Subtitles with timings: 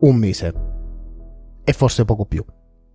[0.00, 0.54] un mese.
[1.64, 2.44] E forse poco più.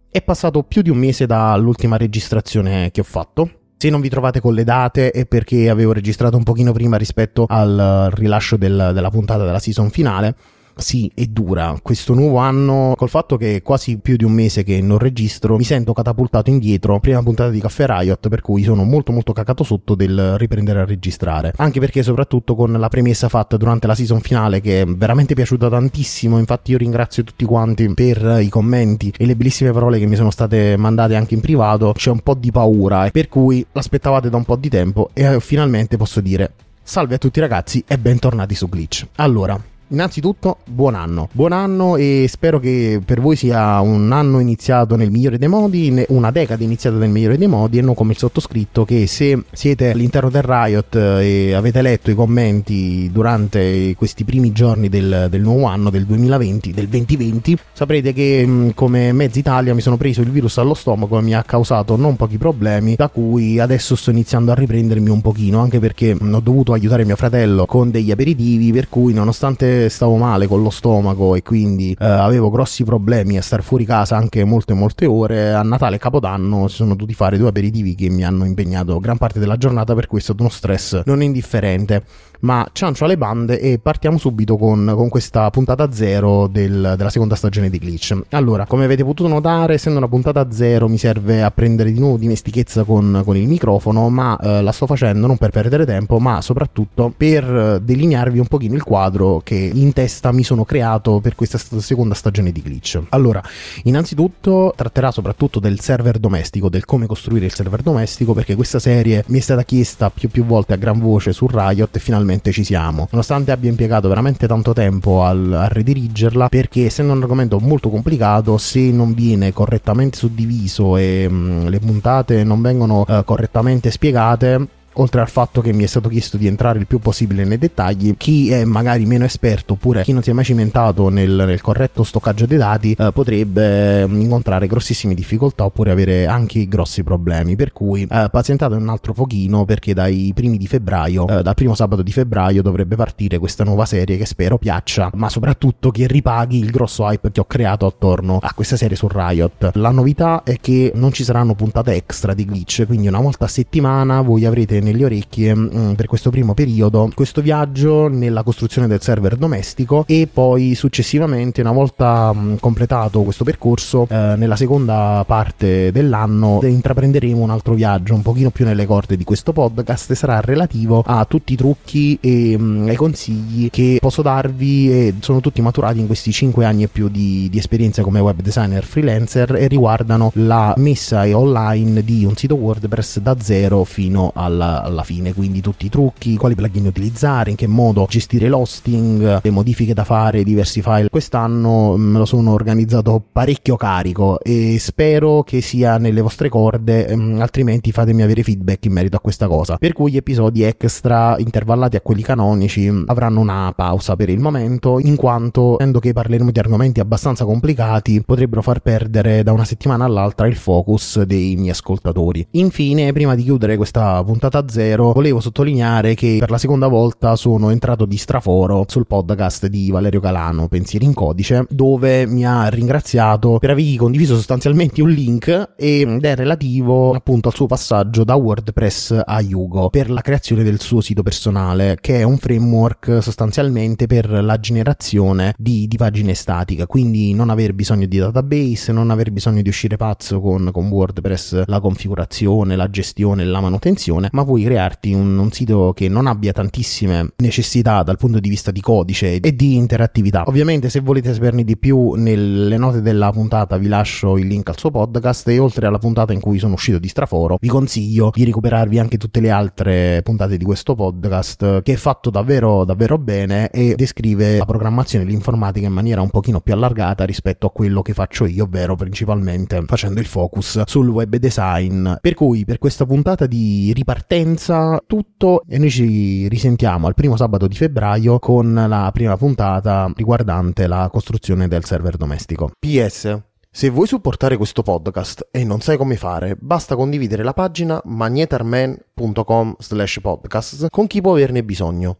[0.10, 3.50] È passato più di un mese dall'ultima registrazione che ho fatto.
[3.78, 7.46] Se non vi trovate con le date è perché avevo registrato un pochino prima rispetto
[7.48, 10.36] al rilascio del, della puntata della season finale
[10.78, 11.78] sì, è dura.
[11.82, 15.56] Questo nuovo anno, col fatto che è quasi più di un mese che non registro,
[15.56, 17.00] mi sento catapultato indietro.
[17.00, 20.86] Prima puntata di Caffè Riot, per cui sono molto molto cacato sotto del riprendere a
[20.86, 21.54] registrare.
[21.56, 25.70] Anche perché, soprattutto con la premessa fatta durante la season finale, che è veramente piaciuta
[25.70, 26.38] tantissimo.
[26.38, 30.30] Infatti, io ringrazio tutti quanti per i commenti e le bellissime parole che mi sono
[30.30, 31.94] state mandate anche in privato.
[31.94, 35.40] C'è un po' di paura, per cui l'aspettavate da un po' di tempo e eh,
[35.40, 36.52] finalmente posso dire.
[36.84, 39.08] Salve a tutti ragazzi e bentornati su Glitch.
[39.16, 41.30] Allora, Innanzitutto, buon anno.
[41.32, 46.04] Buon anno e spero che per voi sia un anno iniziato nel migliore dei modi,
[46.08, 49.92] una decade iniziata nel migliore dei modi e non come il sottoscritto che se siete
[49.92, 55.66] all'interno del Riot e avete letto i commenti durante questi primi giorni del, del nuovo
[55.66, 60.58] anno, del 2020, del 2020, saprete che come mezza Italia mi sono preso il virus
[60.58, 64.56] allo stomaco e mi ha causato non pochi problemi, da cui adesso sto iniziando a
[64.56, 69.14] riprendermi un pochino, anche perché ho dovuto aiutare mio fratello con degli aperitivi, per cui
[69.14, 73.86] nonostante stavo male con lo stomaco e quindi eh, avevo grossi problemi a stare fuori
[73.86, 77.96] casa anche molte molte ore, a Natale e Capodanno si sono dovuti fare due aperitivi
[77.96, 82.04] che mi hanno impegnato gran parte della giornata per è stato uno stress non indifferente
[82.46, 87.36] ma ciancio alle bande e partiamo subito con, con questa puntata zero del, della seconda
[87.36, 88.18] stagione di Glitch.
[88.30, 92.18] Allora, come avete potuto notare, essendo una puntata zero mi serve a prendere di nuovo
[92.18, 96.42] dimestichezza con, con il microfono, ma eh, la sto facendo non per perdere tempo, ma
[96.42, 101.58] soprattutto per delinearvi un pochino il quadro che in testa mi sono creato per questa
[101.58, 103.02] seconda stagione di Glitch.
[103.10, 103.42] Allora,
[103.84, 109.24] innanzitutto tratterà soprattutto del server domestico, del come costruire il server domestico, perché questa serie
[109.28, 112.64] mi è stata chiesta più più volte a gran voce su Riot e finalmente ci
[112.64, 113.08] siamo.
[113.12, 118.58] Nonostante abbia impiegato veramente tanto tempo al, a redirigerla, perché essendo un argomento molto complicato,
[118.58, 124.68] se non viene correttamente suddiviso e mh, mm, le puntate non vengono uh, correttamente spiegate,
[124.96, 128.16] oltre al fatto che mi è stato chiesto di entrare il più possibile nei dettagli,
[128.18, 132.04] chi è magari meno esperto oppure chi non si è mai cimentato nel, nel corretto
[132.04, 137.56] stoccaggio dei dati eh, potrebbe mm, incontrare grossissime difficoltà oppure avere anche grossi problemi.
[137.56, 141.76] Per cui eh, pazientate un altro pochino perché dai primi di febbraio, eh, dal primo
[141.76, 146.60] sabato di febbraio dovrebbe partire questa nuova serie che spero piaccia, ma soprattutto che ripaghi
[146.60, 149.72] il grosso hype che ho creato attorno a questa serie su Riot.
[149.74, 153.50] La novità è che non ci saranno puntate extra di glitch, quindi una volta a
[153.50, 158.88] settimana voi avrete nelle orecchie mh, mm, per questo primo periodo questo viaggio nella costruzione
[158.88, 164.56] del server domestico e poi successivamente una volta mh, mm, completato questo percorso eh, nella
[164.56, 170.12] seconda parte dell'anno intraprenderemo un altro viaggio un pochino più nelle corde di questo podcast.
[170.12, 174.92] E sarà relativo a tutti i trucchi e mh, mm, ai consigli che posso darvi
[174.92, 178.42] e sono tutti maturati in questi 5 anni e più di, di esperienza come web
[178.42, 184.75] designer freelancer e riguardano la messa online di un sito WordPress da zero fino alla
[184.84, 189.50] alla fine, quindi tutti i trucchi, quali plugin utilizzare, in che modo gestire l'hosting, le
[189.50, 191.10] modifiche da fare, diversi file.
[191.10, 197.16] Quest'anno mm, me lo sono organizzato parecchio carico e spero che sia nelle vostre corde,
[197.16, 199.78] mm, altrimenti fatemi avere feedback in merito a questa cosa.
[199.78, 204.40] Per cui gli episodi extra intervallati a quelli canonici mm, avranno una pausa per il
[204.40, 209.66] momento, in quanto, essendo che parleremo di argomenti abbastanza complicati, potrebbero far perdere da una
[209.66, 212.46] settimana all'altra il focus dei miei ascoltatori.
[212.52, 217.70] Infine, prima di chiudere questa puntata zero, volevo sottolineare che per la seconda volta sono
[217.70, 223.58] entrato di straforo sul podcast di Valerio Calano, Pensieri in Codice, dove mi ha ringraziato
[223.58, 229.22] per avergli condiviso sostanzialmente un link ed è relativo appunto al suo passaggio da WordPress
[229.26, 234.30] a Yugo per la creazione del suo sito personale, che è un framework sostanzialmente per
[234.30, 239.62] la generazione di, di pagine statiche, quindi non aver bisogno di database, non aver bisogno
[239.62, 245.14] di uscire pazzo con, con WordPress, la configurazione, la gestione la manutenzione, ma puoi crearti
[245.14, 249.56] un, un, sito che non abbia tantissime necessità dal punto di vista di codice e
[249.56, 250.44] di interattività.
[250.46, 254.78] Ovviamente se volete saperne di più nelle note della puntata vi lascio il link al
[254.78, 258.46] suo podcast e oltre alla puntata in cui sono uscito di straforo vi consiglio di
[258.46, 263.70] recuperarvi anche tutte le altre puntate di questo podcast che è fatto davvero davvero bene
[263.70, 268.02] e descrive la programmazione e l'informatica in maniera un pochino più allargata rispetto a quello
[268.02, 272.14] che faccio io, ovvero principalmente facendo il focus sul web design.
[272.22, 277.38] Per cui per questa puntata di ripartenza partenza, tutto e noi ci risentiamo al primo
[277.38, 282.72] sabato di febbraio con la prima puntata riguardante la costruzione del server domestico.
[282.78, 283.42] PS.
[283.72, 289.76] Se vuoi supportare questo podcast e non sai come fare, basta condividere la pagina magnetarman.com
[289.80, 292.20] slash podcast con chi può averne bisogno.